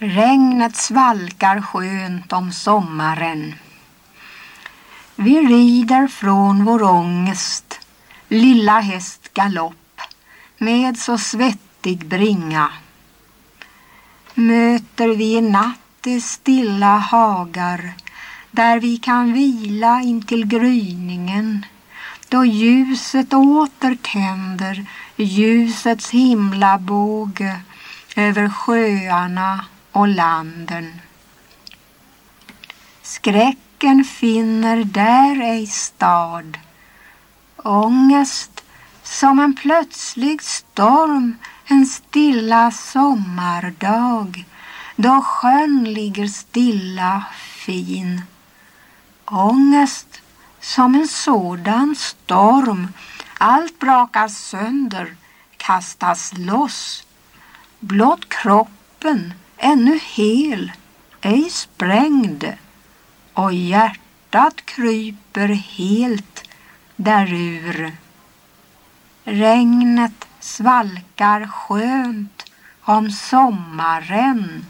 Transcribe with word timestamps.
Regnet 0.00 0.76
svalkar 0.76 1.60
skönt 1.60 2.32
om 2.32 2.52
sommaren. 2.52 3.54
Vi 5.16 5.40
rider 5.40 6.08
från 6.08 6.64
vår 6.64 6.82
ångest, 6.82 7.80
lilla 8.28 8.80
häst 8.80 9.34
galopp 9.34 10.00
med 10.58 10.98
så 10.98 11.18
svettig 11.18 12.06
bringa. 12.06 12.70
Möter 14.34 15.08
vi 15.08 15.36
i 15.36 15.40
natt 15.40 15.78
de 16.00 16.20
stilla 16.20 16.98
hagar 16.98 17.92
där 18.50 18.80
vi 18.80 18.96
kan 18.96 19.32
vila 19.32 20.00
intill 20.00 20.46
gryningen 20.46 21.66
då 22.28 22.44
ljuset 22.44 23.34
åter 23.34 23.98
tänder 24.02 24.86
ljusets 25.16 26.10
himlabåge 26.10 27.60
över 28.16 28.48
sjöarna 28.48 29.64
och 29.92 30.08
landen. 30.08 31.00
Skräcken 33.02 34.04
finner 34.04 34.84
där 34.84 35.40
ej 35.40 35.66
stad. 35.66 36.58
Ångest 37.56 38.64
som 39.02 39.38
en 39.38 39.54
plötslig 39.54 40.42
storm 40.42 41.36
en 41.70 41.86
stilla 41.86 42.70
sommardag 42.70 44.44
då 44.96 45.20
sjön 45.22 45.84
ligger 45.84 46.28
stilla 46.28 47.24
fin. 47.42 48.22
Ångest 49.24 50.22
som 50.60 50.94
en 50.94 51.08
sådan 51.08 51.96
storm 51.96 52.88
allt 53.38 53.78
brakar 53.78 54.28
sönder, 54.28 55.16
kastas 55.56 56.32
loss. 56.36 57.06
Blott 57.80 58.28
kroppen 58.28 59.32
ännu 59.58 59.98
hel, 59.98 60.72
ej 61.20 61.50
sprängd 61.50 62.52
och 63.32 63.52
hjärtat 63.52 64.64
kryper 64.64 65.48
helt 65.48 66.48
därur. 66.96 67.92
Regnet 69.24 70.28
svalkar 70.40 71.46
skönt 71.46 72.44
om 72.82 73.10
sommaren 73.10 74.66